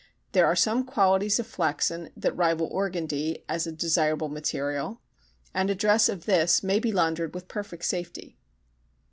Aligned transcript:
There 0.31 0.47
are 0.47 0.55
some 0.55 0.83
qualities 0.83 1.39
of 1.39 1.45
flaxon 1.45 2.09
that 2.17 2.35
rival 2.35 2.65
organdy 2.71 3.43
as 3.47 3.67
a 3.67 3.71
desirable 3.71 4.29
material, 4.29 4.99
and 5.53 5.69
a 5.69 5.75
dress 5.75 6.09
of 6.09 6.25
this 6.25 6.63
may 6.63 6.79
be 6.79 6.91
laundered 6.91 7.35
with 7.35 7.47
perfect 7.47 7.85
safety. 7.85 8.35